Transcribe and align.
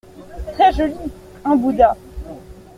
Très 0.53 0.73
joli… 0.73 0.95
un 1.45 1.55
bouddha. 1.55 1.95